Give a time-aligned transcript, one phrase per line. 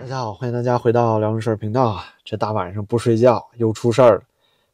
[0.00, 2.04] 大家好，欢迎大家回到聊事儿频道啊！
[2.24, 4.22] 这大晚上不睡觉又出事儿了，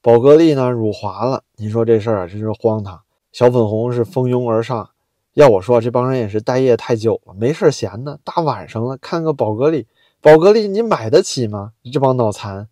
[0.00, 1.44] 宝格丽呢辱华了。
[1.56, 2.98] 您说这事儿啊，真是荒唐。
[3.30, 4.88] 小粉红是蜂拥而上，
[5.34, 9.86] 要我说，这帮人也是待业太久了，没事闲的，大晚上了看个宝格丽，
[10.22, 11.72] 宝格丽你买得起吗？
[11.92, 12.66] 这帮脑残！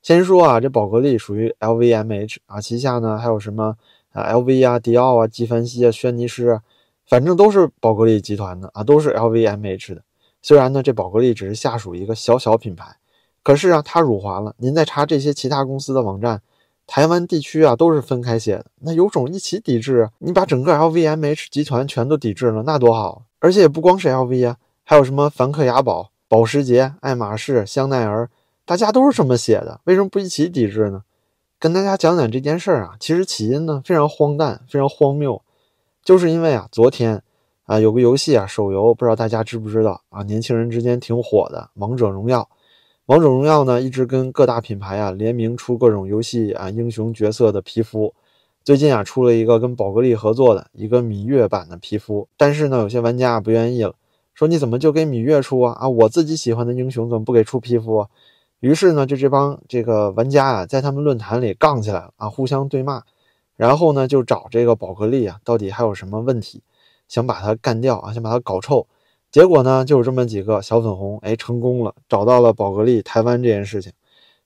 [0.00, 3.76] 先说啊，这宝格丽属于 LVMH 啊，旗下呢还有什么
[4.12, 6.62] 啊 LV 啊、迪奥啊、纪梵希啊、轩尼诗啊，
[7.06, 10.02] 反正都是宝格丽集团的啊，都是 LVMH 的。
[10.42, 12.96] 虽然呢，这宝格丽只是下属一个小小品牌，
[13.42, 14.54] 可是啊，它辱华了。
[14.58, 16.40] 您再查这些其他公司的网站，
[16.86, 20.10] 台湾地区啊都是分开写的，那有种一起抵制啊！
[20.18, 23.24] 你把整个 LVMH 集团全都抵制了，那多好！
[23.38, 28.30] 而且也不光是 LV 啊，还有什么梵克雅宝、保时捷、爱马仕、香奈儿，
[28.64, 31.02] 大家都是这么写的，为什么不一起抵制呢？
[31.58, 35.42] 跟大家讲讲这件事儿啊，其实起因呢非常荒诞，非常荒谬，
[36.02, 37.22] 就是因为啊，昨天。
[37.70, 40.24] 啊，有个游戏啊，手游不知道大家知不知道啊？
[40.24, 42.40] 年轻人之间挺火的，《王者荣耀》。
[43.06, 48.12] 《王者荣耀》呢，一直跟各大品牌啊联名出各种游戏啊英雄角色的皮肤。
[48.64, 53.94] 最近啊，出了一个跟宝格丽合作的一个芈月版的皮肤，但是呢，有些玩家不愿意了，
[54.34, 55.72] 说你怎么就给芈月出啊？
[55.78, 57.98] 啊，我自己喜欢的英雄怎么不给出皮肤？
[57.98, 58.08] 啊？
[58.58, 63.04] 于是呢，就这帮这个玩家啊，在他们论坛里杠起来了啊，互相对骂，
[63.54, 66.60] 然后呢，就找这个宝格丽啊，到底还有什么问题？
[67.10, 68.86] 想把它干掉啊，想把它搞臭，
[69.32, 73.92] 结果呢，就是这么几个小粉红，哎，成功了，找到了宝格丽台湾这件事情，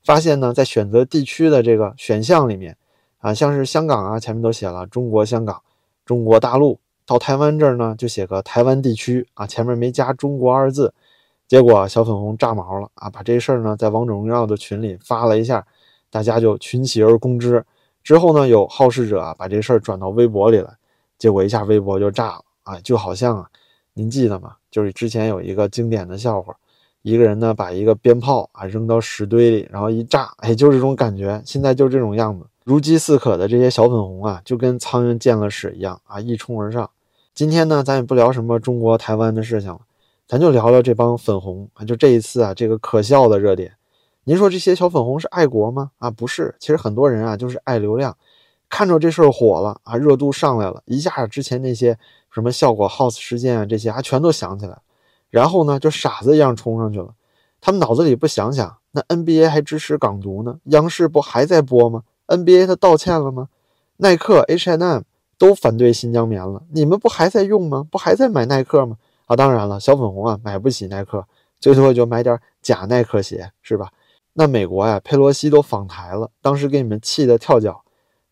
[0.02, 2.74] 发现呢，在选择地区的这个选项里面，
[3.18, 5.60] 啊，像是香港啊，前面都写了中国香港、
[6.06, 10.94] 中国大陆，到台湾这儿呢，就写个台湾地区啊，前面没加中国二字，
[11.46, 15.66] 结果小粉红炸毛了啊，把这事儿呢，在王者荣耀的群里发了一下，
[16.08, 17.62] 大家就群起而攻之，
[18.02, 20.70] 之后呢，有好事者啊，把这事儿转到微博里来，
[21.18, 22.40] 结果一下微博就炸了。
[22.64, 23.48] 啊，就好像啊，
[23.92, 24.56] 您记得吗？
[24.70, 26.56] 就是之前有一个经典的笑话，
[27.02, 31.40] 一个人呢把一个鞭炮啊扔到屎堆里，然后一炸，哎，就这种感觉。
[31.46, 36.90] 现在就这种样子，如饥似渴的这些小粉红啊，就跟苍蝇见了屎一样啊，一冲而上。
[37.34, 39.80] 今天呢，咱也不聊什么中国台湾的事情了，
[40.26, 41.84] 咱就聊聊这帮粉红啊。
[41.84, 43.74] 就这一次啊，这个可笑的热点，
[44.24, 45.90] 您说这些小粉红是爱国吗？
[45.98, 48.16] 啊，不是，其实很多人啊就是爱流量，
[48.68, 51.96] 看着这事儿火了啊，热度上来了，一下之前那些。
[52.34, 54.76] 什么效果 House 事件啊，这些还全都想起来，
[55.30, 57.14] 然后呢，就傻子一样冲上去了。
[57.60, 60.58] 他们脑子里不想想，那 NBA 还支持港独呢？
[60.64, 63.48] 央视不还在播吗？NBA 他道歉了吗？
[63.98, 65.02] 耐克、H&M
[65.38, 67.86] 都反对新疆棉了，你们不还在用吗？
[67.88, 68.96] 不还在买耐克吗？
[69.26, 71.24] 啊，当然了，小粉红啊，买不起耐克，
[71.60, 73.92] 最多也就买点假耐克鞋，是吧？
[74.32, 77.82] 那美国呀，佩洛西都访台了，当时给你们气得跳脚。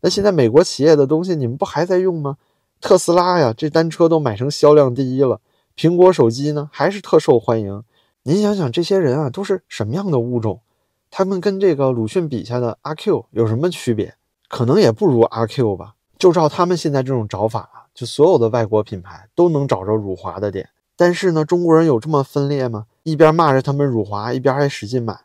[0.01, 2.37] 那现在美国企业的东西，你们不还在用吗？
[2.82, 5.41] 特斯拉呀，这单车都买成销量第一了。
[5.76, 7.84] 苹果手机呢，还是特受欢迎。
[8.25, 10.60] 您想想，这些人啊，都是什么样的物种？
[11.09, 14.16] 他们跟这个鲁迅笔下的阿 Q 有什么区别？
[14.48, 15.94] 可能也不如阿 Q 吧。
[16.19, 20.69] 就照他们现在这种找法啊，就所有的外国品牌都能找着辱华的点。
[20.97, 22.87] 但是呢，中国人有这么分裂吗？
[23.04, 25.20] 一边骂着他们辱华，一边还使劲买，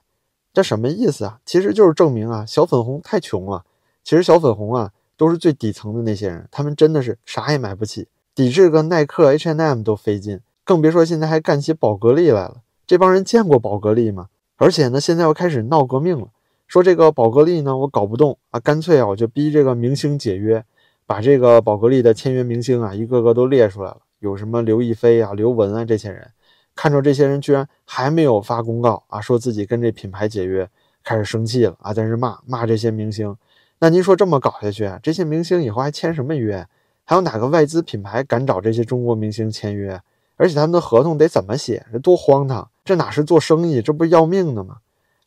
[0.54, 1.40] 这什么意思啊？
[1.44, 3.66] 其实就是证明啊，小粉红太穷了。
[4.04, 4.92] 其实小粉红啊。
[5.18, 12.62] 都是最底层的那些人，他们真的是啥也买不起，抵制个耐克、H&M 都费劲，更别说现在还干起宝格丽来了。
[12.86, 14.28] 这帮人见过宝格丽吗？
[14.56, 16.28] 而且呢，现在又开始闹革命了，
[16.68, 20.64] 说这个宝格丽呢，我搞不动啊，干脆啊，我就逼这个明星解约，
[21.06, 26.32] 把这个宝格丽的签约明星啊，一个个都列出来了，有什么刘亦菲啊、刘雯啊这些人，
[26.76, 30.70] 看着这些人居然还没有发公告啊，说自己跟这品牌解约，
[31.04, 33.36] 开始生气了啊，在这骂骂这些明星。
[33.80, 36.68] 那您说这么搞下去，这些明星以后还签什么约？
[37.06, 40.02] 还有哪个外资品牌敢找这些中国明星签约？
[40.36, 41.86] 而且他们的合同得怎么写？
[41.92, 42.70] 这多荒唐！
[42.84, 44.78] 这哪是做生意，这不要命的吗？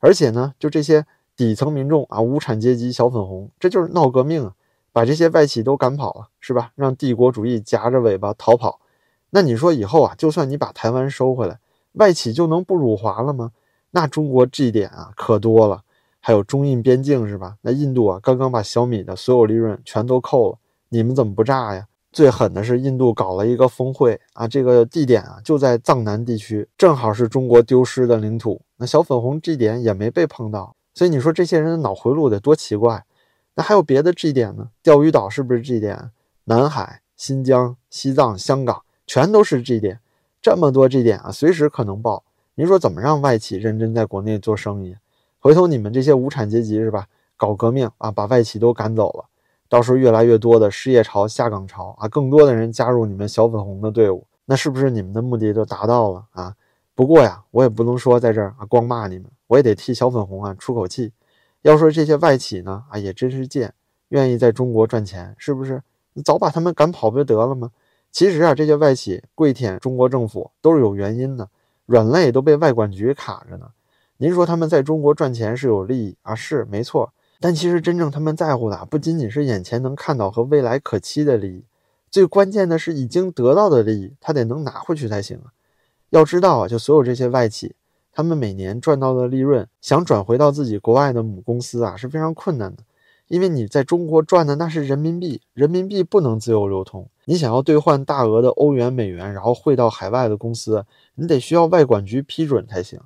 [0.00, 1.06] 而且呢，就这些
[1.36, 4.54] 底层民众啊，无产阶级小粉红，这就是闹革命啊，
[4.92, 6.72] 把这些外企都赶跑了，是吧？
[6.74, 8.80] 让帝国主义夹着尾巴逃跑。
[9.30, 11.58] 那你说以后啊，就算你把台湾收回来，
[11.92, 13.52] 外企就能不辱华了吗？
[13.92, 15.82] 那中国这一点啊，可多了。
[16.20, 17.56] 还有中印边境是吧？
[17.62, 20.58] 那印度啊，刚刚把小米的所有利润全都扣了，
[20.90, 21.86] 你们怎么不炸呀？
[22.12, 28.60] 最狠的是印度搞了一个峰会啊，这个地点啊就在藏南地区，正好是中国丢失的领土。
[28.76, 33.04] 那小粉红 G 点也没被碰到，所以你说这些人的脑回路得多奇怪？
[33.54, 34.70] 那还有别的 G 点呢？
[34.82, 36.10] 钓鱼岛是不是 G 点？
[36.44, 40.00] 南海、新疆、西藏、香港全都是 G 点，
[40.42, 42.24] 这么多 G 点啊，随时可能爆。
[42.56, 44.96] 您说怎么让外企认真在国内做生意？
[45.40, 47.08] 回头你们这些无产阶级是吧？
[47.36, 49.24] 搞革命啊，把外企都赶走了，
[49.66, 56.54] 到时候越来越多的失业潮、下岗潮啊，更多的人加入你们小粉红的队伍，那是不是你们的目的就达到了啊？
[56.94, 61.12] 不过呀，我也不能说在这儿啊光骂你们，我也得替小粉红啊出口气。
[61.62, 63.72] 要说这些外企呢，啊也真是贱，
[64.08, 65.82] 愿意在中国赚钱，是不是？
[66.12, 67.70] 你早把他们赶跑不就得了吗？
[68.12, 71.48] 其实啊，这些外企跪舔中国政府都是有原因的，
[71.86, 73.68] 软肋都被外管局卡着呢。
[74.22, 77.10] 您说他们在中国赚钱是有利益啊，是没错。
[77.40, 81.64] 但其实真正他们在乎的不仅仅是眼前能看到和未来可期的利益，
[82.10, 85.56] 最关键的是已经得到的利益，他得能拿回去才行啊。
[86.10, 87.74] 要知道啊，就所有这些外企，
[88.12, 92.82] 他们每年赚到的利润，想转回到自己国外的母公司啊，是非常困难的。
[93.28, 97.08] 因为你在中国赚的那是人民币，人民币不能自由流通。
[97.24, 100.84] 你想要兑换大额的欧元、美元，然后汇到海外的公司，
[101.14, 103.00] 你得需要外管局批准才行。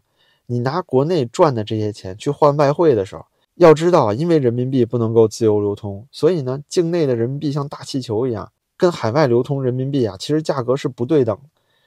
[0.46, 3.24] 你拿国内赚的这些钱去换外汇的时候，
[3.54, 11.38] 要知道啊，因为人民币不能够自由流通，所以呢，境内的人民币像大气球一样，跟海外流通人民币啊，其实价格是不对等。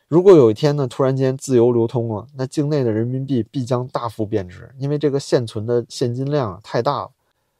[0.07, 7.11] 如果有一天呢，突然间自由流通了，那境内的人民币必将大幅贬值，因为这个现存的现金量啊太大了。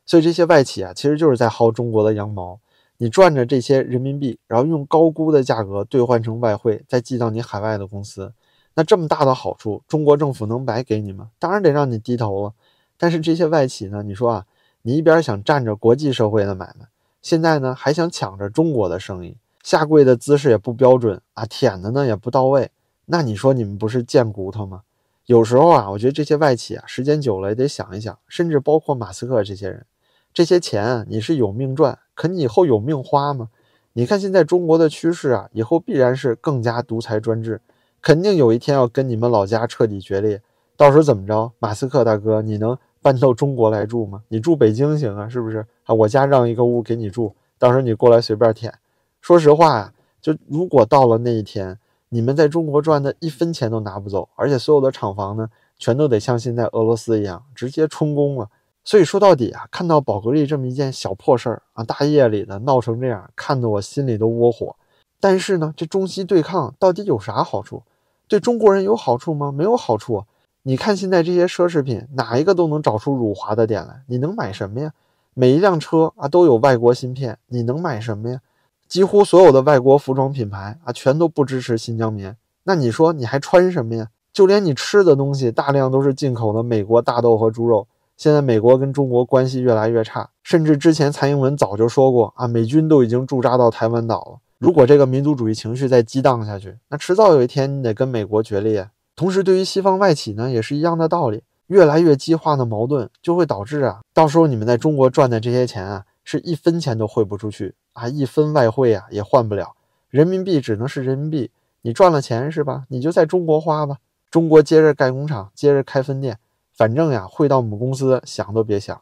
[0.05, 2.59] 所以这些外企啊，其实就是在薅中国的羊毛。
[2.99, 8.31] 你赚着这些人民币，然后用高估的价格兑换成外汇，再寄到你海外的公司，
[8.77, 11.31] 那这么大的好处，中国政府能白给你吗？
[11.39, 12.53] 当然得让你低头了。
[12.95, 14.45] 但是这些外企呢，你说啊，
[14.83, 16.85] 你一边想占着国际社会的买卖，
[17.24, 22.69] 现在呢还想抢着中国的生意，下跪的姿势也不标准啊，舔的呢也不到位，
[23.07, 24.83] 那你说你们不是贱骨头吗？
[25.25, 29.88] 有时候啊，我觉得这些外企啊，时间久了也得想一想，甚至包括马斯克这些人。
[30.31, 33.50] 这些钱你是有命赚，可你以后有命花吗？
[33.94, 37.59] 你看现在中国的趋势啊，以后必然是更加独裁专制，
[38.01, 40.41] 肯定有一天要跟你们老家彻底决裂。
[40.75, 44.21] 到时候怎么着，马斯克大哥，你能搬到中国来住吗？
[44.27, 45.94] 你住北京行啊，是不是啊？
[45.94, 48.73] 我家让一个屋给你住，到时候你过来随便舔。
[49.19, 51.79] 说实话呀，就如果到了那一天，
[52.09, 58.47] 你们在中国赚的一分钱都拿不走，而且所有的厂房呢，全都得像现在俄罗斯一样直接充公了。
[58.83, 64.75] 所以说到底啊，看到宝格丽这么一件小破事儿啊，大夜里的闹成这样，看得我心里都窝火。
[65.19, 67.84] 但是呢，这中西对抗到底有啥好处？
[68.28, 69.52] 对中国人有好处吗？
[69.52, 70.24] 没有好处。
[70.64, 74.02] 你看现在这些奢侈品，哪一个都能找出辱华的点来？
[74.08, 74.92] 你能买什么呀？
[75.34, 78.42] 每一辆车啊都有外国芯片，你能买什么呀？
[78.88, 82.36] 几乎所有的外国服装品牌啊，全都不支持新疆棉。
[82.64, 84.10] 那你说你还穿什么呀？
[84.34, 87.88] 就连你吃的东西，大量都是进口的美国大豆和猪肉。
[88.18, 94.40] 现在美国跟中国关系越来越差，甚至之前蔡英文早就说过啊，美军都已经驻扎到台湾岛了。
[94.59, 98.89] 如果这个民族主义情绪再激荡下去，那迟早有一天你得跟美国决裂。
[99.15, 101.44] 同时，对于西方外企呢，也是一样的道理。
[101.68, 109.75] 越来越激化的矛盾就会导致啊，到时候你们在中国赚的这些钱啊，是一分钱都汇不出去啊，一分外汇啊也换不了，
[110.09, 111.51] 人民币只能是人民币。
[111.81, 112.86] 你赚了钱是吧？
[112.88, 113.98] 你就在中国花吧，
[114.31, 116.39] 中国接着盖工厂，接着开分店。
[116.74, 119.01] 反正呀，汇到母公司想都别想。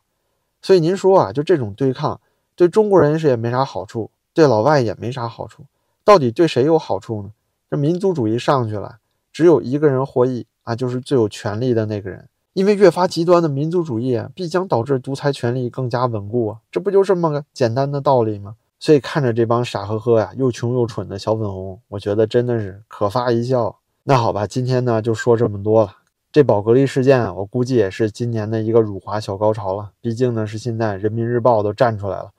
[0.61, 2.19] 所以您说啊，就这种对抗，
[2.55, 5.63] 对中国人是也没啥好处，对老外也没啥好处。
[6.03, 7.31] 到底对谁有好处呢？
[7.71, 8.97] 这民族主义上去了，
[9.31, 12.27] 只有一个人获益啊，就是最有权力的那个人。
[12.53, 18.55] 因为越发极端的民族主义，必将导致独裁权力更加稳固啊，这不就这么个简单的道理吗？
[18.77, 23.79] 所以看着这帮傻呵呵呀，又穷又蠢的小粉红，我觉得真的是可发一笑。
[24.03, 25.95] 那好吧，今天呢就说这么多了。
[26.31, 29.91] 这宝格丽事件啊，我估计也是今年的一个辱华小高潮了。
[30.01, 32.31] 毕竟呢，是现在人民日报都站出来了，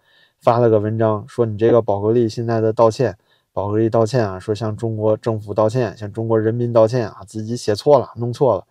[0.46, 3.18] 发了个文章说你这个宝格丽现在的道歉，
[3.52, 8.64] 宝格丽道歉啊，说向中国政府道歉，向中国人民道歉啊，自己写错了，弄错了。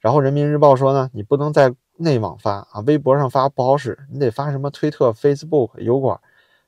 [0.00, 6.18] 然后人民日报说呢，你不能在内网发啊，微博上发不好使，你得发什么推特、Facebook、油管。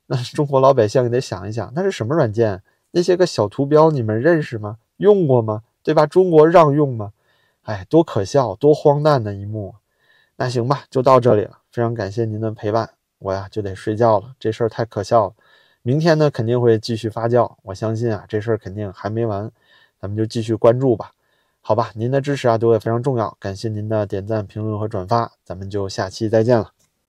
[0.06, 2.62] 那中国老百姓你得想一想，那是什么软件？
[2.92, 4.76] 那些个小图标你们认识吗？
[4.98, 5.62] 用过吗？
[5.82, 6.06] 对吧？
[6.06, 7.10] 中国让用吗？
[7.62, 9.74] 哎，多可笑，多荒诞的一幕！
[10.36, 11.58] 那行吧，就到这里了。
[11.72, 12.90] 非常感谢您的陪伴，
[13.24, 14.34] 我呀就得睡觉了。
[14.38, 15.34] 这事儿太可笑了，
[15.80, 17.56] 明天呢肯定会继续发酵。
[17.62, 19.50] 我相信啊，这事儿肯定还没完，
[19.98, 21.10] 咱们就继续关注吧。
[21.62, 26.73] 好吧，您的支持啊对我也非常重要，感谢您的点赞、评论和转发，咱们就下期再见了。